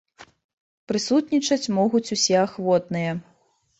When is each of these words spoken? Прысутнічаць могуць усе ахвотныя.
Прысутнічаць 0.91 1.71
могуць 1.81 2.09
усе 2.17 2.35
ахвотныя. 2.49 3.11